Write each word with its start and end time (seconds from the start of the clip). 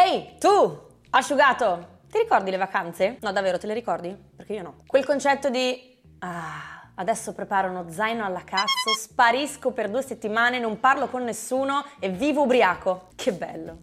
Ehi, 0.00 0.36
tu, 0.38 0.80
asciugato! 1.10 2.02
Ti 2.08 2.18
ricordi 2.18 2.52
le 2.52 2.56
vacanze? 2.56 3.16
No, 3.20 3.32
davvero, 3.32 3.58
te 3.58 3.66
le 3.66 3.74
ricordi? 3.74 4.16
Perché 4.36 4.52
io 4.52 4.62
no. 4.62 4.76
Quel 4.86 5.04
concetto 5.04 5.50
di... 5.50 5.98
Ah, 6.20 6.90
adesso 6.94 7.32
preparo 7.32 7.68
uno 7.68 7.90
zaino 7.90 8.24
alla 8.24 8.44
cazzo, 8.44 8.94
sparisco 8.96 9.72
per 9.72 9.90
due 9.90 10.02
settimane, 10.02 10.60
non 10.60 10.78
parlo 10.78 11.08
con 11.08 11.24
nessuno 11.24 11.84
e 11.98 12.10
vivo 12.10 12.42
ubriaco. 12.42 13.08
Che 13.16 13.32
bello. 13.32 13.78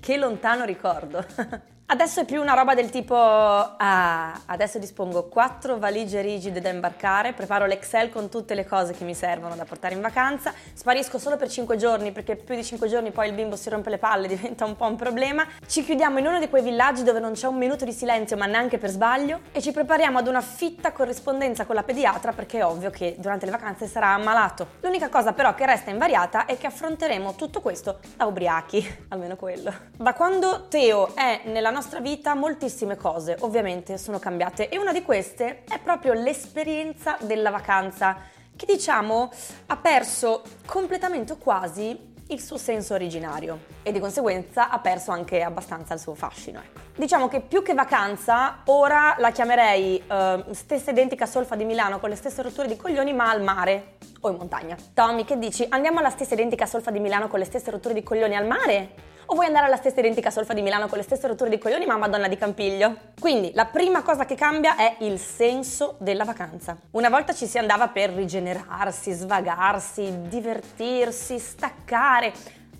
Che 0.00 0.16
lontano 0.16 0.64
ricordo. 0.64 1.24
Adesso 1.92 2.20
è 2.20 2.24
più 2.24 2.40
una 2.40 2.54
roba 2.54 2.76
del 2.76 2.88
tipo, 2.88 3.16
ah, 3.16 4.42
adesso 4.46 4.78
dispongo 4.78 5.24
quattro 5.24 5.76
valigie 5.76 6.20
rigide 6.20 6.60
da 6.60 6.68
imbarcare, 6.68 7.32
preparo 7.32 7.66
l'Excel 7.66 8.10
con 8.10 8.28
tutte 8.28 8.54
le 8.54 8.64
cose 8.64 8.92
che 8.92 9.02
mi 9.02 9.12
servono 9.12 9.56
da 9.56 9.64
portare 9.64 9.96
in 9.96 10.00
vacanza, 10.00 10.54
sparisco 10.72 11.18
solo 11.18 11.36
per 11.36 11.50
cinque 11.50 11.76
giorni 11.76 12.12
perché 12.12 12.36
più 12.36 12.54
di 12.54 12.62
cinque 12.62 12.86
giorni 12.86 13.10
poi 13.10 13.26
il 13.26 13.34
bimbo 13.34 13.56
si 13.56 13.70
rompe 13.70 13.90
le 13.90 13.98
palle, 13.98 14.28
diventa 14.30 14.64
un 14.64 14.76
po' 14.76 14.86
un 14.86 14.94
problema, 14.94 15.44
ci 15.66 15.82
chiudiamo 15.82 16.20
in 16.20 16.28
uno 16.28 16.38
di 16.38 16.48
quei 16.48 16.62
villaggi 16.62 17.02
dove 17.02 17.18
non 17.18 17.32
c'è 17.32 17.48
un 17.48 17.56
minuto 17.56 17.84
di 17.84 17.92
silenzio 17.92 18.36
ma 18.36 18.46
neanche 18.46 18.78
per 18.78 18.90
sbaglio 18.90 19.40
e 19.50 19.60
ci 19.60 19.72
prepariamo 19.72 20.16
ad 20.16 20.28
una 20.28 20.42
fitta 20.42 20.92
corrispondenza 20.92 21.64
con 21.64 21.74
la 21.74 21.82
pediatra 21.82 22.30
perché 22.30 22.58
è 22.58 22.64
ovvio 22.64 22.90
che 22.90 23.16
durante 23.18 23.46
le 23.46 23.50
vacanze 23.50 23.88
sarà 23.88 24.14
ammalato. 24.14 24.74
L'unica 24.82 25.08
cosa 25.08 25.32
però 25.32 25.54
che 25.56 25.66
resta 25.66 25.90
invariata 25.90 26.44
è 26.44 26.56
che 26.56 26.68
affronteremo 26.68 27.34
tutto 27.34 27.60
questo 27.60 27.98
da 28.14 28.26
ubriachi, 28.26 28.98
almeno 29.10 29.34
quello. 29.34 29.74
Da 29.96 30.14
quando 30.14 30.68
Teo 30.68 31.16
è 31.16 31.40
nella 31.46 31.70
nostra 31.70 31.78
nostra 31.80 32.00
vita 32.00 32.34
moltissime 32.34 32.94
cose 32.94 33.36
ovviamente 33.40 33.96
sono 33.96 34.18
cambiate 34.18 34.68
e 34.68 34.76
una 34.76 34.92
di 34.92 35.00
queste 35.00 35.64
è 35.64 35.78
proprio 35.78 36.12
l'esperienza 36.12 37.16
della 37.22 37.48
vacanza 37.48 38.18
che 38.54 38.66
diciamo 38.66 39.30
ha 39.64 39.76
perso 39.78 40.42
completamente 40.66 41.32
o 41.32 41.36
quasi 41.38 42.08
il 42.26 42.40
suo 42.42 42.58
senso 42.58 42.92
originario 42.92 43.60
e 43.82 43.92
di 43.92 43.98
conseguenza 43.98 44.68
ha 44.68 44.78
perso 44.78 45.10
anche 45.10 45.42
abbastanza 45.42 45.94
il 45.94 46.00
suo 46.00 46.14
fascino. 46.14 46.60
Ecco. 46.60 46.80
Diciamo 46.96 47.28
che 47.28 47.40
più 47.40 47.62
che 47.62 47.72
vacanza, 47.72 48.58
ora 48.66 49.16
la 49.18 49.30
chiamerei 49.30 50.02
uh, 50.06 50.52
stessa 50.52 50.90
identica 50.90 51.24
solfa 51.24 51.56
di 51.56 51.64
Milano 51.64 51.98
con 51.98 52.10
le 52.10 52.14
stesse 52.14 52.42
rotture 52.42 52.68
di 52.68 52.76
coglioni 52.76 53.14
ma 53.14 53.30
al 53.30 53.42
mare 53.42 53.96
o 54.20 54.28
in 54.28 54.36
montagna. 54.36 54.76
Tommy, 54.92 55.24
che 55.24 55.38
dici? 55.38 55.66
Andiamo 55.70 56.00
alla 56.00 56.10
stessa 56.10 56.34
identica 56.34 56.66
solfa 56.66 56.90
di 56.90 57.00
Milano 57.00 57.28
con 57.28 57.38
le 57.38 57.46
stesse 57.46 57.70
rotture 57.70 57.94
di 57.94 58.02
coglioni 58.02 58.36
al 58.36 58.46
mare? 58.46 59.08
O 59.30 59.34
vuoi 59.34 59.46
andare 59.46 59.66
alla 59.66 59.76
stessa 59.76 60.00
identica 60.00 60.30
solfa 60.30 60.54
di 60.54 60.62
Milano 60.62 60.88
con 60.88 60.98
le 60.98 61.04
stesse 61.04 61.28
rotture 61.28 61.50
di 61.50 61.58
coglioni 61.58 61.86
ma 61.86 61.96
Madonna 61.96 62.26
di 62.26 62.36
Campiglio? 62.36 62.96
Quindi 63.18 63.52
la 63.54 63.64
prima 63.64 64.02
cosa 64.02 64.24
che 64.24 64.34
cambia 64.34 64.74
è 64.74 64.96
il 65.00 65.20
senso 65.20 65.94
della 66.00 66.24
vacanza. 66.24 66.76
Una 66.92 67.08
volta 67.08 67.32
ci 67.32 67.46
si 67.46 67.56
andava 67.56 67.86
per 67.88 68.10
rigenerarsi, 68.10 69.12
svagarsi, 69.12 70.22
divertirsi, 70.22 71.38
staccare, 71.38 72.32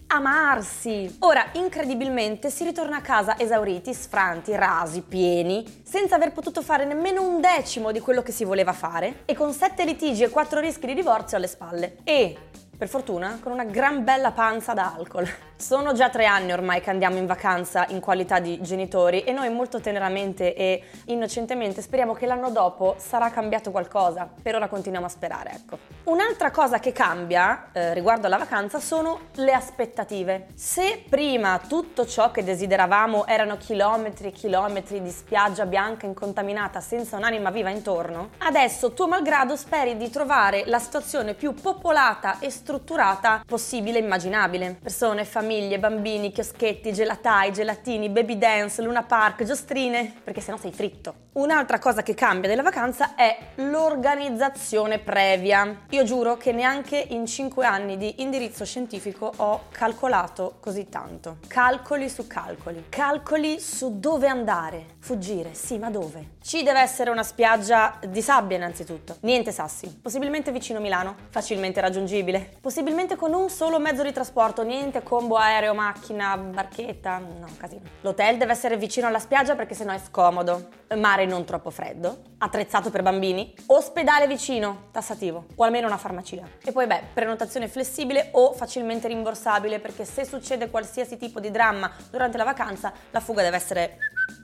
amarsi. 0.09 1.19
Ora, 1.21 1.47
incredibilmente, 1.53 2.51
si 2.51 2.65
ritorna 2.65 2.97
a 2.97 3.01
casa 3.01 3.39
esauriti, 3.39 3.95
sfranti, 3.95 4.57
rasi, 4.57 5.03
pieni, 5.03 5.83
senza 5.85 6.17
aver 6.17 6.33
potuto 6.33 6.63
fare 6.63 6.85
nemmeno 6.85 7.23
un 7.23 7.41
decimo 7.41 7.93
di 7.93 8.01
quello 8.01 8.23
che 8.23 8.33
si 8.33 8.43
voleva 8.43 8.73
fare 8.73 9.23
e 9.25 9.35
con 9.35 9.53
sette 9.53 9.85
litigi 9.85 10.25
e 10.25 10.31
quattro 10.31 10.59
rischi 10.59 10.87
di 10.87 10.95
divorzio 10.95 11.37
alle 11.37 11.47
spalle. 11.47 11.99
E, 12.03 12.37
per 12.77 12.89
fortuna, 12.89 13.39
con 13.41 13.53
una 13.53 13.65
gran 13.65 14.03
bella 14.03 14.33
panza 14.33 14.75
da 14.75 14.95
alcol. 14.97 15.29
Sono 15.61 15.93
già 15.93 16.09
tre 16.09 16.25
anni 16.25 16.53
ormai 16.53 16.81
che 16.81 16.89
andiamo 16.89 17.19
in 17.19 17.27
vacanza 17.27 17.85
in 17.91 18.01
qualità 18.01 18.39
di 18.39 18.63
genitori 18.63 19.25
e 19.25 19.33
noi 19.33 19.51
molto 19.51 19.79
teneramente 19.79 20.55
e 20.55 20.83
innocentemente 21.05 21.83
speriamo 21.83 22.15
che 22.15 22.25
l'anno 22.25 22.49
dopo 22.49 22.95
sarà 22.97 23.29
cambiato 23.29 23.71
qualcosa. 23.71 24.27
Per 24.43 24.55
ora 24.55 24.69
continuiamo 24.69 25.05
a 25.05 25.11
sperare, 25.11 25.51
ecco. 25.51 25.79
Un'altra 26.05 26.51
cosa 26.51 26.79
che 26.79 26.93
cambia 26.93 27.69
eh, 27.73 27.93
riguardo 27.93 28.27
alla 28.27 28.39
vacanza 28.39 28.81
sono 28.81 29.29
le 29.35 29.53
aspettative. 29.53 30.47
Se 30.55 31.05
prima 31.07 31.61
tutto 31.69 32.07
ciò 32.07 32.31
che 32.31 32.43
desideravamo 32.43 33.27
erano 33.27 33.59
chilometri 33.59 34.29
e 34.29 34.33
chilometri 34.33 35.03
di 35.03 35.11
spiaggia 35.11 35.67
bianca 35.67 36.07
incontaminata 36.07 36.81
senza 36.81 37.19
un'anima 37.19 37.51
viva 37.51 37.69
intorno, 37.69 38.31
adesso 38.39 38.95
tuo 38.95 39.09
malgrado 39.09 39.57
speri 39.57 39.99
di 39.99 40.09
trovare 40.09 40.63
la 40.65 40.79
situazione 40.79 41.35
più 41.35 41.53
popolata 41.53 42.39
e 42.39 42.49
strutturata 42.49 43.43
possibile 43.47 43.99
e 43.99 44.03
immaginabile. 44.03 44.79
Persone, 44.83 45.27
famiglie, 45.27 45.49
famiglie, 45.51 45.81
bambini, 45.81 46.31
chioschetti, 46.31 46.93
gelatai, 46.93 47.53
gelatini, 47.53 48.09
baby 48.09 48.39
dance, 48.39 48.81
luna 48.83 49.03
park, 49.03 49.43
giostrine, 49.43 50.15
perché 50.23 50.41
sennò 50.41 50.57
sei 50.57 50.71
fritto. 50.71 51.29
Un'altra 51.33 51.81
cosa 51.81 52.03
che 52.03 52.15
cambia 52.15 52.49
della 52.49 52.63
vacanza 52.63 53.17
è 53.17 53.37
l'organizzazione 53.57 54.99
previa. 54.99 55.83
Io 55.91 56.05
giuro 56.05 56.37
che 56.37 56.53
neanche 56.53 57.05
in 57.09 57.27
5 57.27 57.65
anni 57.67 57.97
di 57.97 58.23
indirizzo 58.23 58.65
scientifico 58.65 59.33
ho 59.37 59.63
calcolato 59.71 60.57
così 60.61 60.89
tanto. 60.89 61.39
Calcoli 61.49 62.09
su 62.09 62.27
calcoli. 62.29 62.87
Calcoli 62.89 63.59
su 63.59 63.99
dove 63.99 64.29
andare. 64.29 64.87
Fuggire, 65.01 65.55
sì, 65.55 65.79
ma 65.79 65.91
dove? 65.91 66.39
Ci 66.43 66.63
deve 66.63 66.81
essere 66.81 67.11
una 67.11 67.23
spiaggia 67.23 67.99
di 68.07 68.23
sabbia 68.23 68.57
innanzitutto. 68.57 69.17
Niente 69.21 69.53
sassi. 69.53 69.99
Possibilmente 70.01 70.53
vicino 70.53 70.81
Milano, 70.81 71.15
facilmente 71.31 71.81
raggiungibile. 71.81 72.57
Possibilmente 72.61 73.17
con 73.17 73.33
un 73.35 73.49
solo 73.51 73.79
mezzo 73.79 74.03
di 74.03 74.13
trasporto, 74.13 74.63
niente 74.63 75.03
combo 75.03 75.39
aereo, 75.41 75.75
macchina, 75.75 76.37
barchetta, 76.37 77.19
no, 77.19 77.49
casino. 77.57 77.83
L'hotel 78.03 78.37
deve 78.37 78.53
essere 78.53 78.77
vicino 78.77 79.07
alla 79.07 79.19
spiaggia 79.19 79.55
perché 79.55 79.75
sennò 79.75 79.93
è 79.93 79.99
scomodo. 79.99 80.69
Mare 80.97 81.25
non 81.25 81.45
troppo 81.45 81.71
freddo, 81.71 82.23
attrezzato 82.39 82.91
per 82.91 83.03
bambini, 83.03 83.55
ospedale 83.67 84.27
vicino, 84.27 84.89
tassativo, 84.91 85.47
o 85.55 85.65
almeno 85.65 85.87
una 85.87 85.99
farmacia. 85.99 86.43
E 86.65 86.73
poi 86.73 86.87
beh, 86.87 87.03
prenotazione 87.15 87.69
flessibile 87.69 88.31
o 88.33 88.53
facilmente 88.53 89.07
rimborsabile 89.09 89.79
perché 89.79 90.05
se 90.05 90.25
succede 90.25 90.69
qualsiasi 90.69 91.17
tipo 91.17 91.41
di 91.41 91.51
dramma 91.51 91.91
durante 92.11 92.37
la 92.37 92.45
vacanza, 92.45 92.93
la 93.11 93.21
fuga 93.21 93.43
deve 93.43 93.57
essere 93.57 93.99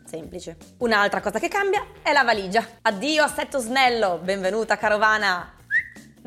semplice. 0.07 0.57
Un'altra 0.79 1.21
cosa 1.21 1.39
che 1.39 1.49
cambia 1.49 1.85
è 2.03 2.13
la 2.13 2.23
valigia. 2.23 2.65
Addio 2.83 3.25
assetto 3.25 3.59
snello, 3.59 4.19
benvenuta 4.23 4.77
carovana! 4.77 5.56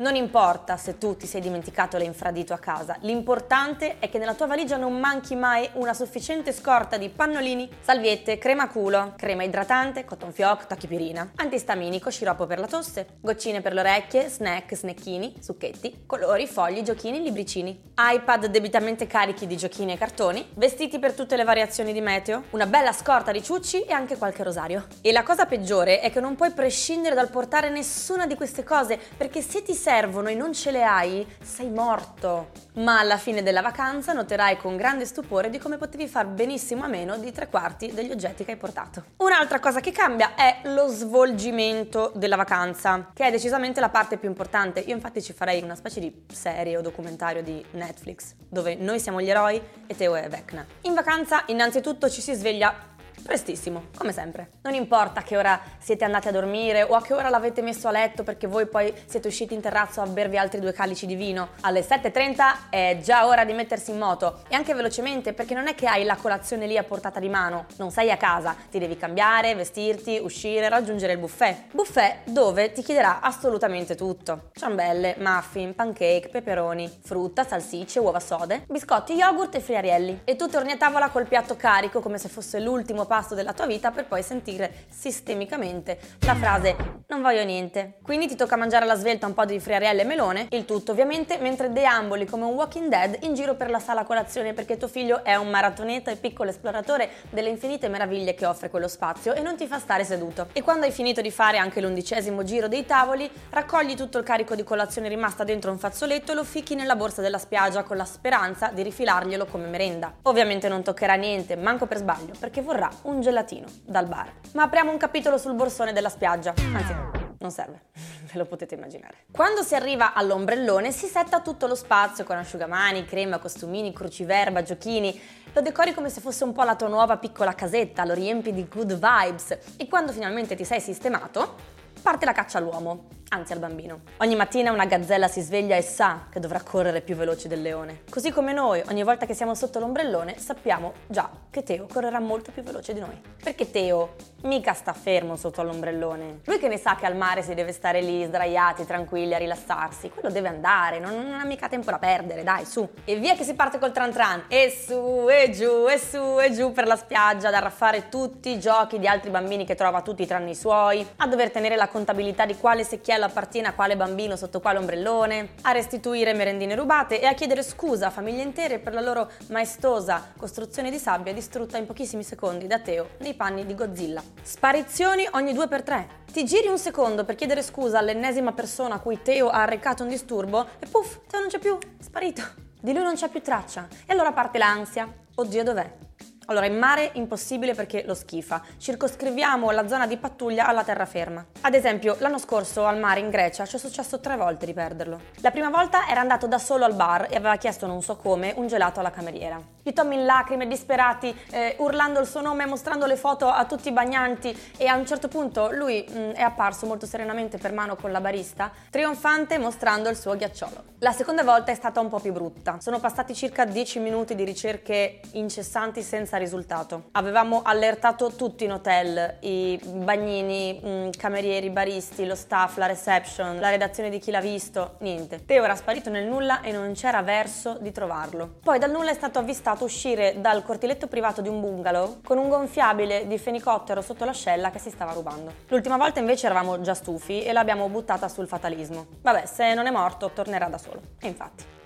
Non 0.00 0.14
importa 0.14 0.78
se 0.78 0.96
tu 0.96 1.14
ti 1.14 1.26
sei 1.26 1.42
dimenticato 1.42 1.98
l'infradito 1.98 2.54
a 2.54 2.58
casa, 2.58 2.96
l'importante 3.00 3.98
è 3.98 4.08
che 4.08 4.16
nella 4.16 4.32
tua 4.32 4.46
valigia 4.46 4.78
non 4.78 4.98
manchi 4.98 5.36
mai 5.36 5.68
una 5.74 5.92
sufficiente 5.92 6.54
scorta 6.54 6.96
di 6.96 7.10
pannolini, 7.10 7.68
salviette, 7.82 8.38
crema 8.38 8.70
culo, 8.70 9.12
crema 9.14 9.42
idratante, 9.42 10.06
cotton 10.06 10.32
fioc, 10.32 10.66
tachipirina, 10.66 11.32
antistaminico, 11.34 12.10
sciroppo 12.10 12.46
per 12.46 12.60
la 12.60 12.66
tosse, 12.66 13.18
goccine 13.20 13.60
per 13.60 13.74
le 13.74 13.80
orecchie, 13.80 14.30
snack, 14.30 14.74
snecchini, 14.74 15.34
succhetti, 15.38 16.04
colori, 16.06 16.46
fogli, 16.46 16.80
giochini, 16.80 17.20
libricini, 17.20 17.92
iPad 17.98 18.46
debitamente 18.46 19.06
carichi 19.06 19.46
di 19.46 19.58
giochini 19.58 19.92
e 19.92 19.98
cartoni, 19.98 20.48
vestiti 20.54 20.98
per 20.98 21.12
tutte 21.12 21.36
le 21.36 21.44
variazioni 21.44 21.92
di 21.92 22.00
meteo, 22.00 22.44
una 22.52 22.64
bella 22.64 22.94
scorta 22.94 23.32
di 23.32 23.42
ciucci 23.42 23.82
e 23.82 23.92
anche 23.92 24.16
qualche 24.16 24.44
rosario. 24.44 24.86
E 25.02 25.12
la 25.12 25.24
cosa 25.24 25.44
peggiore 25.44 26.00
è 26.00 26.10
che 26.10 26.20
non 26.20 26.36
puoi 26.36 26.52
prescindere 26.52 27.14
dal 27.14 27.28
portare 27.28 27.68
nessuna 27.68 28.26
di 28.26 28.34
queste 28.34 28.64
cose 28.64 28.98
perché 29.18 29.42
se 29.42 29.60
ti 29.60 29.74
serve 29.74 29.88
servono 29.90 30.28
e 30.28 30.36
non 30.36 30.52
ce 30.52 30.70
le 30.70 30.84
hai, 30.84 31.26
sei 31.42 31.68
morto. 31.68 32.50
Ma 32.74 33.00
alla 33.00 33.16
fine 33.16 33.42
della 33.42 33.60
vacanza 33.60 34.12
noterai 34.12 34.56
con 34.56 34.76
grande 34.76 35.04
stupore 35.04 35.50
di 35.50 35.58
come 35.58 35.78
potevi 35.78 36.06
far 36.06 36.26
benissimo 36.26 36.84
a 36.84 36.86
meno 36.86 37.18
di 37.18 37.32
tre 37.32 37.48
quarti 37.48 37.92
degli 37.92 38.12
oggetti 38.12 38.44
che 38.44 38.52
hai 38.52 38.56
portato. 38.56 39.02
Un'altra 39.16 39.58
cosa 39.58 39.80
che 39.80 39.90
cambia 39.90 40.36
è 40.36 40.60
lo 40.62 40.86
svolgimento 40.86 42.12
della 42.14 42.36
vacanza, 42.36 43.10
che 43.12 43.26
è 43.26 43.30
decisamente 43.32 43.80
la 43.80 43.88
parte 43.88 44.16
più 44.16 44.28
importante. 44.28 44.78
Io 44.78 44.94
infatti 44.94 45.20
ci 45.20 45.32
farei 45.32 45.60
una 45.60 45.74
specie 45.74 45.98
di 45.98 46.24
serie 46.32 46.76
o 46.76 46.82
documentario 46.82 47.42
di 47.42 47.60
Netflix, 47.72 48.34
dove 48.48 48.76
noi 48.76 49.00
siamo 49.00 49.20
gli 49.20 49.28
eroi 49.28 49.60
e 49.88 49.96
Teo 49.96 50.14
è 50.14 50.28
Vecna. 50.28 50.64
In 50.82 50.94
vacanza 50.94 51.42
innanzitutto 51.46 52.08
ci 52.08 52.20
si 52.20 52.34
sveglia 52.34 52.89
Prestissimo, 53.22 53.84
come 53.96 54.12
sempre. 54.12 54.50
Non 54.62 54.74
importa 54.74 55.22
che 55.22 55.36
ora 55.36 55.60
siete 55.78 56.04
andati 56.04 56.28
a 56.28 56.32
dormire 56.32 56.82
o 56.82 56.94
a 56.94 57.02
che 57.02 57.14
ora 57.14 57.28
l'avete 57.28 57.62
messo 57.62 57.88
a 57.88 57.90
letto 57.90 58.22
perché 58.22 58.46
voi 58.46 58.66
poi 58.66 58.92
siete 59.06 59.28
usciti 59.28 59.54
in 59.54 59.60
terrazzo 59.60 60.00
a 60.00 60.06
bervi 60.06 60.36
altri 60.38 60.60
due 60.60 60.72
calici 60.72 61.06
di 61.06 61.14
vino. 61.14 61.50
Alle 61.60 61.80
7.30 61.80 62.70
è 62.70 62.98
già 63.02 63.26
ora 63.26 63.44
di 63.44 63.52
mettersi 63.52 63.90
in 63.90 63.98
moto 63.98 64.42
e 64.48 64.54
anche 64.54 64.74
velocemente 64.74 65.32
perché 65.32 65.54
non 65.54 65.68
è 65.68 65.74
che 65.74 65.86
hai 65.86 66.04
la 66.04 66.16
colazione 66.16 66.66
lì 66.66 66.76
a 66.76 66.84
portata 66.84 67.20
di 67.20 67.28
mano, 67.28 67.66
non 67.76 67.90
sei 67.90 68.10
a 68.10 68.16
casa, 68.16 68.56
ti 68.70 68.78
devi 68.78 68.96
cambiare, 68.96 69.54
vestirti, 69.54 70.18
uscire, 70.22 70.68
raggiungere 70.68 71.12
il 71.12 71.18
buffet. 71.18 71.72
Buffet 71.72 72.18
dove 72.24 72.72
ti 72.72 72.82
chiederà 72.82 73.20
assolutamente 73.20 73.94
tutto. 73.94 74.50
Ciambelle, 74.54 75.16
muffin, 75.18 75.74
pancake, 75.74 76.28
peperoni, 76.30 77.00
frutta, 77.02 77.44
salsicce, 77.44 77.98
uova 77.98 78.20
sode, 78.20 78.64
biscotti, 78.68 79.14
yogurt 79.14 79.54
e 79.54 79.60
friarielli. 79.60 80.20
E 80.24 80.36
tu 80.36 80.48
torni 80.48 80.72
a 80.72 80.76
tavola 80.76 81.08
col 81.10 81.26
piatto 81.26 81.56
carico 81.56 82.00
come 82.00 82.18
se 82.18 82.28
fosse 82.28 82.60
l'ultimo 82.60 83.06
pasto 83.10 83.34
della 83.34 83.52
tua 83.52 83.66
vita 83.66 83.90
per 83.90 84.06
poi 84.06 84.22
sentire 84.22 84.84
sistemicamente 84.88 85.98
la 86.20 86.36
frase 86.36 86.76
non 87.08 87.22
voglio 87.22 87.42
niente. 87.42 87.94
Quindi 88.04 88.28
ti 88.28 88.36
tocca 88.36 88.54
mangiare 88.54 88.84
alla 88.84 88.94
svelta 88.94 89.26
un 89.26 89.34
po' 89.34 89.44
di 89.44 89.58
friarielle 89.58 90.02
e 90.02 90.04
melone, 90.04 90.46
il 90.50 90.64
tutto 90.64 90.92
ovviamente 90.92 91.38
mentre 91.38 91.72
deamboli 91.72 92.24
come 92.24 92.44
un 92.44 92.54
walking 92.54 92.88
dead 92.88 93.18
in 93.22 93.34
giro 93.34 93.56
per 93.56 93.68
la 93.68 93.80
sala 93.80 94.04
colazione 94.04 94.52
perché 94.52 94.76
tuo 94.76 94.86
figlio 94.86 95.24
è 95.24 95.34
un 95.34 95.48
maratoneta 95.48 96.12
e 96.12 96.16
piccolo 96.16 96.50
esploratore 96.50 97.10
delle 97.30 97.48
infinite 97.48 97.88
meraviglie 97.88 98.34
che 98.34 98.46
offre 98.46 98.70
quello 98.70 98.86
spazio 98.86 99.34
e 99.34 99.40
non 99.40 99.56
ti 99.56 99.66
fa 99.66 99.80
stare 99.80 100.04
seduto. 100.04 100.46
E 100.52 100.62
quando 100.62 100.86
hai 100.86 100.92
finito 100.92 101.20
di 101.20 101.32
fare 101.32 101.58
anche 101.58 101.80
l'undicesimo 101.80 102.44
giro 102.44 102.68
dei 102.68 102.86
tavoli, 102.86 103.28
raccogli 103.50 103.96
tutto 103.96 104.18
il 104.18 104.24
carico 104.24 104.54
di 104.54 104.62
colazione 104.62 105.08
rimasta 105.08 105.42
dentro 105.42 105.72
un 105.72 105.78
fazzoletto 105.78 106.30
e 106.30 106.36
lo 106.36 106.44
ficchi 106.44 106.76
nella 106.76 106.94
borsa 106.94 107.22
della 107.22 107.38
spiaggia 107.38 107.82
con 107.82 107.96
la 107.96 108.04
speranza 108.04 108.70
di 108.72 108.82
rifilarglielo 108.82 109.46
come 109.46 109.66
merenda. 109.66 110.14
Ovviamente 110.22 110.68
non 110.68 110.84
toccherà 110.84 111.14
niente, 111.14 111.56
manco 111.56 111.86
per 111.86 111.96
sbaglio, 111.96 112.34
perché 112.38 112.62
vorrà 112.62 112.88
un 113.02 113.20
gelatino 113.20 113.66
dal 113.84 114.06
bar. 114.06 114.32
Ma 114.52 114.64
apriamo 114.64 114.90
un 114.90 114.98
capitolo 114.98 115.38
sul 115.38 115.54
borsone 115.54 115.92
della 115.92 116.08
spiaggia. 116.08 116.54
Anzi, 116.56 116.94
non 117.38 117.50
serve, 117.50 117.82
ve 118.32 118.38
lo 118.38 118.44
potete 118.44 118.74
immaginare. 118.74 119.24
Quando 119.30 119.62
si 119.62 119.74
arriva 119.74 120.12
all'ombrellone 120.12 120.92
si 120.92 121.06
setta 121.06 121.40
tutto 121.40 121.66
lo 121.66 121.74
spazio 121.74 122.24
con 122.24 122.36
asciugamani, 122.36 123.04
crema, 123.04 123.38
costumini, 123.38 123.92
cruciverba, 123.92 124.62
giochini. 124.62 125.20
Lo 125.52 125.60
decori 125.62 125.94
come 125.94 126.10
se 126.10 126.20
fosse 126.20 126.44
un 126.44 126.52
po' 126.52 126.62
la 126.62 126.76
tua 126.76 126.88
nuova 126.88 127.16
piccola 127.16 127.54
casetta, 127.54 128.04
lo 128.04 128.14
riempi 128.14 128.52
di 128.52 128.68
good 128.68 128.94
vibes 128.94 129.58
e 129.76 129.88
quando 129.88 130.12
finalmente 130.12 130.54
ti 130.54 130.64
sei 130.64 130.80
sistemato, 130.80 131.56
parte 132.02 132.24
la 132.24 132.32
caccia 132.32 132.58
all'uomo 132.58 133.18
anzi 133.32 133.52
al 133.52 133.58
bambino. 133.58 134.00
Ogni 134.18 134.34
mattina 134.34 134.72
una 134.72 134.86
gazzella 134.86 135.28
si 135.28 135.40
sveglia 135.40 135.76
e 135.76 135.82
sa 135.82 136.26
che 136.30 136.40
dovrà 136.40 136.60
correre 136.62 137.00
più 137.00 137.14
veloce 137.14 137.48
del 137.48 137.62
leone. 137.62 138.02
Così 138.10 138.30
come 138.30 138.52
noi, 138.52 138.82
ogni 138.88 139.04
volta 139.04 139.26
che 139.26 139.34
siamo 139.34 139.54
sotto 139.54 139.78
l'ombrellone, 139.78 140.38
sappiamo 140.38 140.92
già 141.06 141.30
che 141.48 141.62
Teo 141.62 141.86
correrà 141.92 142.18
molto 142.18 142.50
più 142.50 142.62
veloce 142.62 142.92
di 142.92 143.00
noi. 143.00 143.20
Perché 143.42 143.70
Teo 143.70 144.16
mica 144.42 144.72
sta 144.72 144.92
fermo 144.92 145.36
sotto 145.36 145.62
l'ombrellone. 145.62 146.40
Lui 146.44 146.58
che 146.58 146.68
ne 146.68 146.76
sa 146.76 146.96
che 146.96 147.06
al 147.06 147.16
mare 147.16 147.42
si 147.42 147.54
deve 147.54 147.72
stare 147.72 148.00
lì 148.00 148.24
sdraiati, 148.24 148.84
tranquilli, 148.84 149.34
a 149.34 149.38
rilassarsi. 149.38 150.10
Quello 150.10 150.30
deve 150.30 150.48
andare, 150.48 150.98
non, 150.98 151.14
non 151.14 151.38
ha 151.38 151.44
mica 151.44 151.68
tempo 151.68 151.90
da 151.90 151.98
perdere, 151.98 152.42
dai, 152.42 152.64
su. 152.64 152.88
E 153.04 153.16
via 153.16 153.34
che 153.34 153.44
si 153.44 153.54
parte 153.54 153.78
col 153.78 153.92
tran 153.92 154.10
tran. 154.10 154.44
E 154.48 154.70
su, 154.70 155.28
e 155.28 155.50
giù, 155.50 155.86
e 155.88 155.98
su, 155.98 156.40
e 156.40 156.52
giù 156.52 156.72
per 156.72 156.86
la 156.86 156.96
spiaggia, 156.96 157.48
ad 157.48 157.54
arraffare 157.54 158.08
tutti 158.08 158.50
i 158.50 158.58
giochi 158.58 158.98
di 158.98 159.06
altri 159.06 159.30
bambini 159.30 159.64
che 159.64 159.76
trova 159.76 160.02
tutti 160.02 160.26
tranne 160.26 160.50
i 160.50 160.54
suoi, 160.56 161.06
a 161.16 161.26
dover 161.26 161.50
tenere 161.50 161.76
la 161.76 161.88
contabilità 161.88 162.44
di 162.44 162.56
quale 162.56 162.82
secchiello 162.82 163.19
cartello 163.20 163.24
appartiene 163.26 163.68
a 163.68 163.74
quale 163.74 163.96
bambino 163.96 164.36
sotto 164.36 164.60
quale 164.60 164.78
ombrellone, 164.78 165.50
a 165.62 165.72
restituire 165.72 166.32
merendine 166.32 166.74
rubate 166.74 167.20
e 167.20 167.26
a 167.26 167.34
chiedere 167.34 167.62
scusa 167.62 168.06
a 168.06 168.10
famiglie 168.10 168.42
intere 168.42 168.78
per 168.78 168.94
la 168.94 169.00
loro 169.00 169.30
maestosa 169.48 170.32
costruzione 170.36 170.90
di 170.90 170.98
sabbia 170.98 171.32
distrutta 171.32 171.76
in 171.76 171.86
pochissimi 171.86 172.22
secondi 172.22 172.66
da 172.66 172.78
Teo 172.80 173.10
nei 173.18 173.34
panni 173.34 173.66
di 173.66 173.74
Godzilla. 173.74 174.22
Sparizioni 174.42 175.28
ogni 175.32 175.52
due 175.52 175.68
per 175.68 175.82
tre. 175.82 176.18
Ti 176.32 176.44
giri 176.44 176.68
un 176.68 176.78
secondo 176.78 177.24
per 177.24 177.34
chiedere 177.34 177.62
scusa 177.62 177.98
all'ennesima 177.98 178.52
persona 178.52 178.96
a 178.96 179.00
cui 179.00 179.20
Teo 179.22 179.48
ha 179.48 179.62
arrecato 179.62 180.02
un 180.02 180.08
disturbo 180.08 180.66
e 180.78 180.86
puff, 180.86 181.18
Teo 181.28 181.40
non 181.40 181.48
c'è 181.48 181.58
più, 181.58 181.76
sparito. 182.00 182.42
Di 182.80 182.92
lui 182.94 183.02
non 183.02 183.14
c'è 183.14 183.28
più 183.28 183.42
traccia. 183.42 183.86
E 184.06 184.12
allora 184.12 184.32
parte 184.32 184.56
l'ansia. 184.56 185.06
Oddio, 185.34 185.62
dov'è? 185.62 186.09
Allora, 186.50 186.66
in 186.66 186.76
mare 186.76 187.10
impossibile 187.12 187.74
perché 187.74 188.02
lo 188.04 188.14
schifa. 188.14 188.60
Circoscriviamo 188.76 189.70
la 189.70 189.86
zona 189.86 190.08
di 190.08 190.16
pattuglia 190.16 190.66
alla 190.66 190.82
terraferma. 190.82 191.46
Ad 191.60 191.74
esempio, 191.74 192.16
l'anno 192.18 192.38
scorso 192.38 192.86
al 192.86 192.98
mare 192.98 193.20
in 193.20 193.30
Grecia 193.30 193.64
ci 193.66 193.76
è 193.76 193.78
successo 193.78 194.18
tre 194.18 194.36
volte 194.36 194.66
di 194.66 194.72
perderlo. 194.72 195.20
La 195.42 195.52
prima 195.52 195.70
volta 195.70 196.08
era 196.08 196.18
andato 196.18 196.48
da 196.48 196.58
solo 196.58 196.84
al 196.84 196.94
bar 196.94 197.28
e 197.30 197.36
aveva 197.36 197.54
chiesto 197.54 197.86
non 197.86 198.02
so 198.02 198.16
come 198.16 198.52
un 198.56 198.66
gelato 198.66 198.98
alla 198.98 199.12
cameriera. 199.12 199.62
Io 199.84 199.92
Tom 199.92 200.10
in 200.10 200.24
lacrime, 200.24 200.66
disperati, 200.66 201.32
eh, 201.52 201.76
urlando 201.78 202.18
il 202.18 202.26
suo 202.26 202.40
nome, 202.40 202.66
mostrando 202.66 203.06
le 203.06 203.16
foto 203.16 203.48
a 203.48 203.64
tutti 203.64 203.88
i 203.88 203.92
bagnanti 203.92 204.74
e 204.76 204.88
a 204.88 204.96
un 204.96 205.06
certo 205.06 205.28
punto 205.28 205.70
lui 205.70 206.04
mh, 206.06 206.18
mm, 206.18 206.30
è 206.32 206.42
apparso 206.42 206.84
molto 206.84 207.06
serenamente 207.06 207.58
per 207.58 207.72
mano 207.72 207.94
con 207.94 208.10
la 208.10 208.20
barista, 208.20 208.72
trionfante 208.90 209.56
mostrando 209.56 210.08
il 210.08 210.16
suo 210.16 210.36
ghiacciolo. 210.36 210.88
La 210.98 211.12
seconda 211.12 211.44
volta 211.44 211.70
è 211.70 211.74
stata 211.74 212.00
un 212.00 212.08
po' 212.08 212.18
più 212.18 212.32
brutta. 212.32 212.76
Sono 212.80 212.98
passati 212.98 213.34
circa 213.34 213.64
10 213.64 214.00
minuti 214.00 214.34
di 214.34 214.44
ricerche 214.44 215.20
incessanti 215.32 216.02
senza 216.02 216.36
risultato. 216.40 217.04
Avevamo 217.12 217.62
allertato 217.62 218.32
tutti 218.32 218.64
in 218.64 218.72
hotel, 218.72 219.36
i 219.40 219.78
bagnini, 219.84 220.80
mm, 220.84 221.10
camerieri, 221.16 221.70
baristi, 221.70 222.26
lo 222.26 222.34
staff, 222.34 222.76
la 222.78 222.86
reception, 222.86 223.60
la 223.60 223.70
redazione 223.70 224.10
di 224.10 224.18
chi 224.18 224.30
l'ha 224.30 224.40
visto, 224.40 224.96
niente. 224.98 225.44
Teo 225.44 225.62
era 225.62 225.76
sparito 225.76 226.10
nel 226.10 226.26
nulla 226.26 226.60
e 226.62 226.72
non 226.72 226.92
c'era 226.94 227.22
verso 227.22 227.78
di 227.80 227.92
trovarlo. 227.92 228.56
Poi 228.62 228.78
dal 228.78 228.90
nulla 228.90 229.10
è 229.10 229.14
stato 229.14 229.38
avvistato 229.38 229.84
uscire 229.84 230.40
dal 230.40 230.64
cortiletto 230.64 231.06
privato 231.06 231.40
di 231.40 231.48
un 231.48 231.60
bungalow 231.60 232.20
con 232.24 232.38
un 232.38 232.48
gonfiabile 232.48 233.26
di 233.26 233.38
fenicottero 233.38 234.00
sotto 234.00 234.24
l'ascella 234.24 234.70
che 234.70 234.78
si 234.78 234.90
stava 234.90 235.12
rubando. 235.12 235.52
L'ultima 235.68 235.96
volta 235.96 236.20
invece 236.20 236.46
eravamo 236.46 236.80
già 236.80 236.94
stufi 236.94 237.44
e 237.44 237.52
l'abbiamo 237.52 237.88
buttata 237.88 238.28
sul 238.28 238.48
fatalismo. 238.48 239.06
Vabbè, 239.22 239.46
se 239.46 239.74
non 239.74 239.86
è 239.86 239.90
morto 239.90 240.30
tornerà 240.34 240.66
da 240.66 240.78
solo. 240.78 241.00
E 241.20 241.28
infatti. 241.28 241.79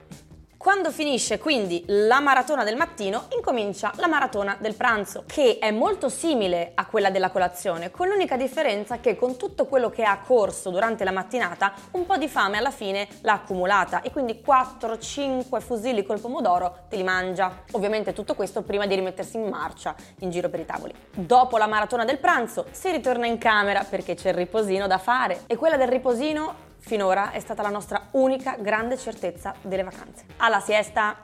Quando 0.64 0.90
finisce 0.90 1.38
quindi 1.38 1.84
la 1.88 2.20
maratona 2.20 2.64
del 2.64 2.76
mattino, 2.76 3.26
incomincia 3.37 3.93
la 3.96 4.06
maratona 4.06 4.56
del 4.58 4.75
pranzo, 4.75 5.25
che 5.26 5.58
è 5.61 5.70
molto 5.70 6.08
simile 6.08 6.72
a 6.75 6.87
quella 6.87 7.11
della 7.11 7.31
colazione, 7.31 7.90
con 7.90 8.08
l'unica 8.08 8.38
differenza 8.38 8.99
che 8.99 9.14
con 9.14 9.37
tutto 9.37 9.66
quello 9.66 9.90
che 9.90 10.05
ha 10.05 10.19
corso 10.20 10.70
durante 10.70 11.05
la 11.05 11.11
mattinata, 11.11 11.75
un 11.90 12.06
po' 12.06 12.16
di 12.16 12.28
fame 12.28 12.56
alla 12.56 12.70
fine 12.70 13.06
l'ha 13.20 13.34
accumulata 13.34 14.00
e 14.00 14.11
quindi 14.11 14.43
4-5 14.43 15.61
fusilli 15.61 16.02
col 16.02 16.19
pomodoro 16.19 16.87
te 16.88 16.96
li 16.96 17.02
mangia. 17.02 17.64
Ovviamente 17.72 18.14
tutto 18.14 18.34
questo 18.34 18.62
prima 18.62 18.87
di 18.87 18.94
rimettersi 18.94 19.37
in 19.37 19.46
marcia 19.46 19.94
in 20.20 20.31
giro 20.31 20.49
per 20.49 20.61
i 20.61 20.64
tavoli. 20.64 20.94
Dopo 21.11 21.58
la 21.58 21.66
maratona 21.66 22.06
del 22.06 22.16
pranzo 22.16 22.64
si 22.70 22.90
ritorna 22.90 23.26
in 23.26 23.37
camera 23.37 23.84
perché 23.84 24.14
c'è 24.14 24.31
il 24.31 24.37
riposino 24.37 24.87
da 24.87 24.96
fare 24.96 25.43
e 25.46 25.56
quella 25.56 25.76
del 25.76 25.88
riposino 25.88 26.72
finora 26.85 27.31
è 27.31 27.41
stata 27.41 27.63
la 27.63 27.71
nostra 27.71 28.09
unica 28.13 28.57
grande 28.59 28.99
certezza 28.99 29.55
delle 29.63 29.83
vacanze. 29.83 30.27
Alla 30.37 30.61
siesta 30.61 31.17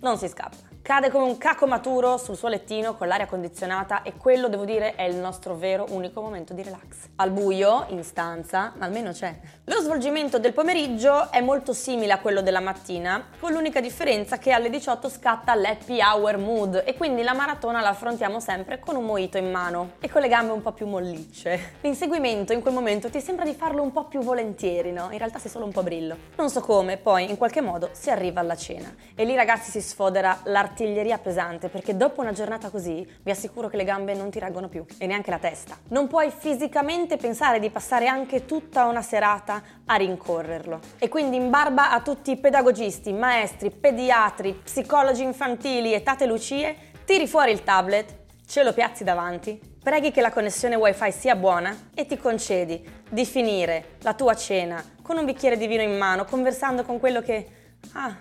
non 0.00 0.18
si 0.18 0.28
scappa. 0.28 0.75
Cade 0.86 1.10
come 1.10 1.24
un 1.24 1.36
caco 1.36 1.66
maturo 1.66 2.16
sul 2.16 2.36
suo 2.36 2.46
lettino 2.46 2.94
con 2.94 3.08
l'aria 3.08 3.26
condizionata 3.26 4.02
e 4.02 4.12
quello, 4.16 4.46
devo 4.46 4.64
dire, 4.64 4.94
è 4.94 5.02
il 5.02 5.16
nostro 5.16 5.56
vero 5.56 5.84
unico 5.88 6.20
momento 6.20 6.54
di 6.54 6.62
relax. 6.62 7.08
Al 7.16 7.32
buio, 7.32 7.86
in 7.88 8.04
stanza, 8.04 8.74
almeno 8.78 9.10
c'è. 9.10 9.36
Lo 9.64 9.80
svolgimento 9.80 10.38
del 10.38 10.52
pomeriggio 10.52 11.32
è 11.32 11.40
molto 11.40 11.72
simile 11.72 12.12
a 12.12 12.20
quello 12.20 12.40
della 12.40 12.60
mattina, 12.60 13.30
con 13.40 13.50
l'unica 13.50 13.80
differenza 13.80 14.38
che 14.38 14.52
alle 14.52 14.70
18 14.70 15.08
scatta 15.08 15.56
l'happy 15.56 16.00
hour 16.00 16.36
mood 16.36 16.84
e 16.86 16.94
quindi 16.94 17.24
la 17.24 17.34
maratona 17.34 17.80
la 17.80 17.88
affrontiamo 17.88 18.38
sempre 18.38 18.78
con 18.78 18.94
un 18.94 19.06
moito 19.06 19.38
in 19.38 19.50
mano 19.50 19.94
e 19.98 20.08
con 20.08 20.20
le 20.20 20.28
gambe 20.28 20.52
un 20.52 20.62
po' 20.62 20.70
più 20.70 20.86
mollicce. 20.86 21.78
L'inseguimento 21.80 22.52
in 22.52 22.60
quel 22.60 22.74
momento 22.74 23.10
ti 23.10 23.20
sembra 23.20 23.44
di 23.44 23.54
farlo 23.54 23.82
un 23.82 23.90
po' 23.90 24.04
più 24.04 24.20
volentieri, 24.20 24.92
no? 24.92 25.08
In 25.10 25.18
realtà 25.18 25.40
sei 25.40 25.50
solo 25.50 25.64
un 25.64 25.72
po' 25.72 25.82
brillo. 25.82 26.16
Non 26.36 26.48
so 26.48 26.60
come, 26.60 26.96
poi 26.96 27.28
in 27.28 27.36
qualche 27.36 27.60
modo 27.60 27.88
si 27.90 28.08
arriva 28.08 28.38
alla 28.38 28.54
cena 28.54 28.94
e 29.16 29.24
lì 29.24 29.34
ragazzi 29.34 29.72
si 29.72 29.80
sfodera 29.80 30.42
l'articolazione 30.44 30.74
artiglieria 30.76 31.16
pesante 31.16 31.68
perché 31.68 31.96
dopo 31.96 32.20
una 32.20 32.32
giornata 32.32 32.68
così 32.68 33.08
vi 33.22 33.30
assicuro 33.30 33.68
che 33.68 33.78
le 33.78 33.84
gambe 33.84 34.12
non 34.12 34.30
ti 34.30 34.38
reggono 34.38 34.68
più 34.68 34.84
e 34.98 35.06
neanche 35.06 35.30
la 35.30 35.38
testa. 35.38 35.78
Non 35.88 36.06
puoi 36.06 36.30
fisicamente 36.30 37.16
pensare 37.16 37.58
di 37.58 37.70
passare 37.70 38.06
anche 38.06 38.44
tutta 38.44 38.84
una 38.84 39.00
serata 39.00 39.62
a 39.86 39.94
rincorrerlo. 39.94 40.80
E 40.98 41.08
quindi 41.08 41.36
in 41.36 41.48
barba 41.48 41.90
a 41.90 42.02
tutti 42.02 42.32
i 42.32 42.36
pedagogisti, 42.36 43.14
maestri, 43.14 43.70
pediatri, 43.70 44.60
psicologi 44.62 45.22
infantili 45.22 45.94
e 45.94 46.02
tate 46.02 46.26
lucie, 46.26 46.76
tiri 47.06 47.26
fuori 47.26 47.52
il 47.52 47.64
tablet, 47.64 48.14
ce 48.46 48.62
lo 48.62 48.74
piazzi 48.74 49.02
davanti, 49.02 49.58
preghi 49.82 50.10
che 50.10 50.20
la 50.20 50.30
connessione 50.30 50.74
wifi 50.74 51.10
sia 51.10 51.36
buona 51.36 51.74
e 51.94 52.04
ti 52.04 52.18
concedi 52.18 52.86
di 53.08 53.24
finire 53.24 53.96
la 54.00 54.12
tua 54.12 54.34
cena 54.34 54.84
con 55.00 55.16
un 55.16 55.24
bicchiere 55.24 55.56
di 55.56 55.66
vino 55.66 55.82
in 55.82 55.96
mano, 55.96 56.26
conversando 56.26 56.84
con 56.84 56.98
quello 56.98 57.22
che... 57.22 57.46
Ah, 57.92 58.14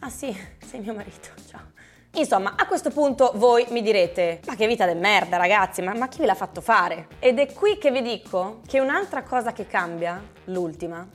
ah 0.00 0.10
sì, 0.10 0.36
sei 0.66 0.80
mio 0.80 0.94
marito, 0.94 1.28
ciao. 1.48 1.71
Insomma, 2.14 2.54
a 2.56 2.66
questo 2.66 2.90
punto 2.90 3.32
voi 3.36 3.64
mi 3.70 3.80
direte, 3.80 4.40
ma 4.46 4.54
che 4.54 4.66
vita 4.66 4.84
del 4.84 4.98
merda 4.98 5.38
ragazzi, 5.38 5.80
ma, 5.80 5.94
ma 5.94 6.08
chi 6.08 6.18
ve 6.18 6.26
l'ha 6.26 6.34
fatto 6.34 6.60
fare? 6.60 7.08
Ed 7.18 7.38
è 7.38 7.50
qui 7.54 7.78
che 7.78 7.90
vi 7.90 8.02
dico 8.02 8.60
che 8.66 8.80
un'altra 8.80 9.22
cosa 9.22 9.52
che 9.52 9.66
cambia, 9.66 10.22
l'ultima, 10.44 11.08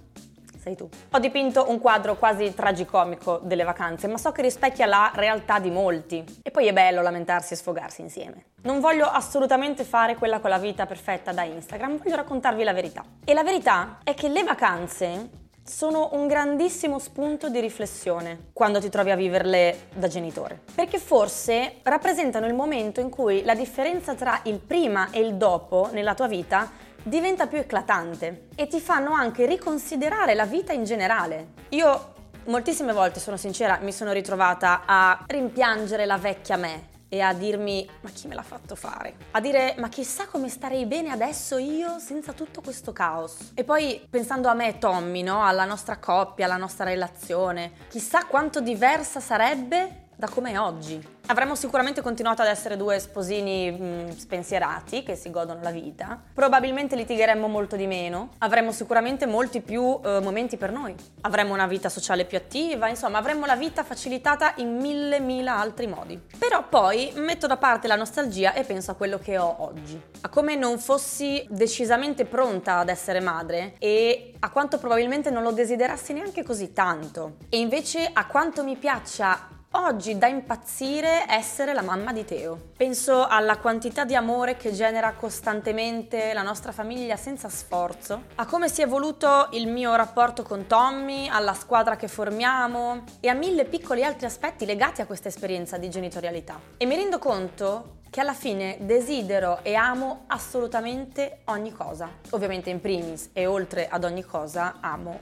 sei 0.59 0.75
tu. 0.75 0.89
Ho 1.11 1.19
dipinto 1.19 1.69
un 1.69 1.79
quadro 1.79 2.15
quasi 2.15 2.51
tragicomico 2.55 3.39
delle 3.43 3.63
vacanze, 3.63 4.07
ma 4.07 4.17
so 4.17 4.31
che 4.31 4.41
rispecchia 4.41 4.87
la 4.87 5.11
realtà 5.13 5.59
di 5.59 5.69
molti. 5.69 6.23
E 6.41 6.49
poi 6.49 6.65
è 6.65 6.73
bello 6.73 7.03
lamentarsi 7.03 7.53
e 7.53 7.57
sfogarsi 7.57 8.01
insieme. 8.01 8.45
Non 8.63 8.79
voglio 8.79 9.05
assolutamente 9.05 9.83
fare 9.83 10.15
quella 10.15 10.39
con 10.39 10.49
la 10.49 10.57
vita 10.57 10.87
perfetta 10.87 11.31
da 11.31 11.43
Instagram, 11.43 11.99
voglio 11.99 12.15
raccontarvi 12.15 12.63
la 12.63 12.73
verità. 12.73 13.05
E 13.23 13.35
la 13.35 13.43
verità 13.43 13.99
è 14.03 14.15
che 14.15 14.29
le 14.29 14.43
vacanze 14.43 15.29
sono 15.67 16.09
un 16.13 16.27
grandissimo 16.27 16.97
spunto 16.97 17.49
di 17.49 17.59
riflessione 17.59 18.49
quando 18.53 18.79
ti 18.79 18.89
trovi 18.89 19.11
a 19.11 19.15
viverle 19.15 19.87
da 19.93 20.07
genitore. 20.07 20.61
Perché 20.73 20.97
forse 20.97 21.79
rappresentano 21.83 22.47
il 22.47 22.53
momento 22.53 23.01
in 23.01 23.09
cui 23.09 23.43
la 23.43 23.53
differenza 23.53 24.15
tra 24.15 24.39
il 24.43 24.59
prima 24.59 25.09
e 25.11 25.19
il 25.19 25.35
dopo 25.35 25.89
nella 25.91 26.13
tua 26.13 26.27
vita 26.27 26.71
diventa 27.03 27.47
più 27.47 27.57
eclatante 27.57 28.47
e 28.55 28.67
ti 28.67 28.79
fanno 28.79 29.11
anche 29.11 29.45
riconsiderare 29.45 30.35
la 30.35 30.45
vita 30.45 30.71
in 30.73 30.85
generale. 30.85 31.53
Io 31.69 32.13
moltissime 32.45 32.93
volte, 32.93 33.19
sono 33.19 33.37
sincera, 33.37 33.79
mi 33.81 33.91
sono 33.91 34.13
ritrovata 34.13 34.83
a 34.85 35.23
rimpiangere 35.27 36.05
la 36.05 36.17
vecchia 36.17 36.55
me 36.55 36.95
e 37.09 37.21
a 37.21 37.33
dirmi 37.33 37.87
ma 38.01 38.09
chi 38.09 38.27
me 38.27 38.35
l'ha 38.35 38.43
fatto 38.43 38.75
fare? 38.75 39.15
A 39.31 39.39
dire 39.39 39.75
ma 39.77 39.89
chissà 39.89 40.27
come 40.27 40.49
starei 40.49 40.85
bene 40.85 41.09
adesso 41.09 41.57
io 41.57 41.99
senza 41.99 42.33
tutto 42.33 42.61
questo 42.61 42.93
caos. 42.93 43.51
E 43.53 43.63
poi 43.63 44.05
pensando 44.09 44.47
a 44.47 44.53
me 44.53 44.69
e 44.69 44.77
Tommy, 44.77 45.23
no? 45.23 45.43
alla 45.43 45.65
nostra 45.65 45.97
coppia, 45.97 46.45
alla 46.45 46.57
nostra 46.57 46.85
relazione, 46.85 47.71
chissà 47.89 48.25
quanto 48.25 48.61
diversa 48.61 49.19
sarebbe 49.19 50.05
da 50.17 50.27
come 50.27 50.51
è 50.51 50.59
oggi. 50.59 51.15
Avremmo 51.27 51.55
sicuramente 51.55 52.01
continuato 52.01 52.41
ad 52.41 52.47
essere 52.47 52.75
due 52.75 52.97
sposini 52.99 53.69
mh, 53.69 54.17
spensierati 54.17 55.03
che 55.03 55.15
si 55.15 55.29
godono 55.29 55.61
la 55.61 55.69
vita. 55.69 56.19
Probabilmente 56.33 56.95
litigheremmo 56.95 57.47
molto 57.47 57.75
di 57.75 57.85
meno. 57.85 58.29
Avremmo 58.39 58.71
sicuramente 58.71 59.27
molti 59.27 59.61
più 59.61 59.99
eh, 60.03 60.19
momenti 60.21 60.57
per 60.57 60.71
noi. 60.71 60.95
Avremmo 61.21 61.53
una 61.53 61.67
vita 61.67 61.89
sociale 61.89 62.25
più 62.25 62.37
attiva, 62.37 62.87
insomma, 62.87 63.19
avremmo 63.19 63.45
la 63.45 63.55
vita 63.55 63.83
facilitata 63.83 64.53
in 64.57 64.77
mille, 64.77 65.19
mila 65.19 65.57
altri 65.57 65.85
modi. 65.85 66.19
Però 66.39 66.67
poi 66.67 67.11
metto 67.15 67.45
da 67.45 67.57
parte 67.57 67.87
la 67.87 67.95
nostalgia 67.95 68.53
e 68.53 68.63
penso 68.63 68.91
a 68.91 68.95
quello 68.95 69.19
che 69.19 69.37
ho 69.37 69.55
oggi. 69.59 70.01
A 70.21 70.29
come 70.29 70.55
non 70.55 70.79
fossi 70.79 71.45
decisamente 71.49 72.25
pronta 72.25 72.79
ad 72.79 72.89
essere 72.89 73.19
madre 73.19 73.75
e 73.77 74.33
a 74.39 74.49
quanto 74.49 74.79
probabilmente 74.79 75.29
non 75.29 75.43
lo 75.43 75.51
desiderassi 75.51 76.13
neanche 76.13 76.41
così 76.41 76.73
tanto. 76.73 77.35
E 77.49 77.59
invece 77.59 78.09
a 78.11 78.25
quanto 78.25 78.63
mi 78.63 78.77
piaccia 78.77 79.55
Oggi 79.79 80.17
da 80.17 80.25
impazzire 80.25 81.25
essere 81.29 81.71
la 81.71 81.83
mamma 81.83 82.11
di 82.11 82.25
Teo. 82.25 82.71
Penso 82.75 83.27
alla 83.27 83.59
quantità 83.59 84.05
di 84.05 84.15
amore 84.15 84.57
che 84.57 84.71
genera 84.71 85.13
costantemente 85.13 86.33
la 86.33 86.41
nostra 86.41 86.71
famiglia 86.71 87.15
senza 87.15 87.47
sforzo, 87.47 88.23
a 88.35 88.47
come 88.47 88.69
si 88.69 88.81
è 88.81 88.85
evoluto 88.85 89.49
il 89.51 89.67
mio 89.67 89.93
rapporto 89.93 90.41
con 90.41 90.65
Tommy, 90.65 91.27
alla 91.27 91.53
squadra 91.53 91.95
che 91.95 92.07
formiamo 92.07 93.03
e 93.19 93.27
a 93.27 93.35
mille 93.35 93.65
piccoli 93.65 94.03
altri 94.03 94.25
aspetti 94.25 94.65
legati 94.65 95.01
a 95.01 95.05
questa 95.05 95.27
esperienza 95.27 95.77
di 95.77 95.91
genitorialità. 95.91 96.59
E 96.75 96.87
mi 96.87 96.95
rendo 96.95 97.19
conto 97.19 97.99
che 98.09 98.19
alla 98.19 98.33
fine 98.33 98.77
desidero 98.79 99.59
e 99.61 99.75
amo 99.75 100.23
assolutamente 100.25 101.41
ogni 101.45 101.71
cosa. 101.71 102.09
Ovviamente 102.31 102.71
in 102.71 102.81
primis 102.81 103.29
e 103.31 103.45
oltre 103.45 103.87
ad 103.87 104.03
ogni 104.03 104.23
cosa 104.23 104.77
amo 104.81 105.19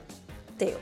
Teo, 0.56 0.78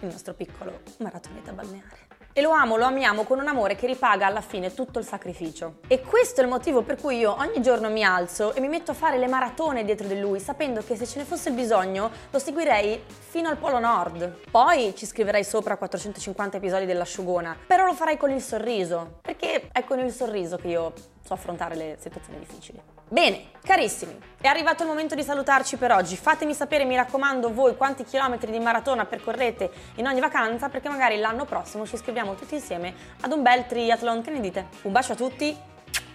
il 0.00 0.08
nostro 0.08 0.32
piccolo 0.32 0.80
maratoneta 0.96 1.52
balneare. 1.52 2.04
E 2.36 2.42
lo 2.42 2.50
amo, 2.50 2.76
lo 2.76 2.84
amiamo 2.84 3.22
con 3.22 3.38
un 3.38 3.46
amore 3.46 3.76
che 3.76 3.86
ripaga 3.86 4.26
alla 4.26 4.40
fine 4.40 4.74
tutto 4.74 4.98
il 4.98 5.04
sacrificio. 5.04 5.76
E 5.86 6.00
questo 6.00 6.40
è 6.40 6.42
il 6.42 6.50
motivo 6.50 6.82
per 6.82 7.00
cui 7.00 7.18
io 7.18 7.32
ogni 7.38 7.62
giorno 7.62 7.88
mi 7.88 8.02
alzo 8.02 8.54
e 8.54 8.60
mi 8.60 8.66
metto 8.66 8.90
a 8.90 8.94
fare 8.94 9.18
le 9.18 9.28
maratone 9.28 9.84
dietro 9.84 10.08
di 10.08 10.18
lui, 10.18 10.40
sapendo 10.40 10.82
che 10.82 10.96
se 10.96 11.06
ce 11.06 11.18
ne 11.18 11.24
fosse 11.24 11.52
bisogno 11.52 12.10
lo 12.32 12.38
seguirei 12.40 13.04
fino 13.06 13.48
al 13.48 13.56
Polo 13.56 13.78
Nord. 13.78 14.50
Poi 14.50 14.96
ci 14.96 15.06
scriverei 15.06 15.44
sopra 15.44 15.76
450 15.76 16.56
episodi 16.56 16.86
dell'asciugona, 16.86 17.56
però 17.68 17.84
lo 17.84 17.94
farei 17.94 18.16
con 18.16 18.32
il 18.32 18.42
sorriso, 18.42 19.20
perché 19.22 19.68
è 19.70 19.84
con 19.84 20.00
il 20.00 20.10
sorriso 20.10 20.56
che 20.56 20.66
io 20.66 20.92
so 21.22 21.34
affrontare 21.34 21.76
le 21.76 21.98
situazioni 22.00 22.40
difficili. 22.40 22.93
Bene, 23.08 23.50
carissimi, 23.62 24.18
è 24.40 24.46
arrivato 24.46 24.82
il 24.82 24.88
momento 24.88 25.14
di 25.14 25.22
salutarci 25.22 25.76
per 25.76 25.92
oggi. 25.92 26.16
Fatemi 26.16 26.54
sapere, 26.54 26.84
mi 26.84 26.96
raccomando, 26.96 27.52
voi 27.52 27.76
quanti 27.76 28.04
chilometri 28.04 28.50
di 28.50 28.58
maratona 28.58 29.04
percorrete 29.04 29.70
in 29.96 30.06
ogni 30.06 30.20
vacanza, 30.20 30.68
perché 30.68 30.88
magari 30.88 31.18
l'anno 31.18 31.44
prossimo 31.44 31.86
ci 31.86 31.94
iscriviamo 31.94 32.34
tutti 32.34 32.54
insieme 32.54 32.94
ad 33.20 33.32
un 33.32 33.42
bel 33.42 33.66
triathlon. 33.66 34.22
Che 34.22 34.30
ne 34.30 34.40
dite? 34.40 34.68
Un 34.82 34.92
bacio 34.92 35.12
a 35.12 35.16
tutti 35.16 35.48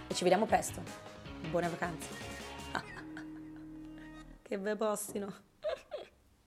e 0.07 0.13
ci 0.13 0.23
vediamo 0.23 0.45
presto. 0.45 0.81
Buone 1.49 1.69
vacanze. 1.69 2.07
che 4.41 4.57
be 4.57 4.75
postino. 4.75 5.47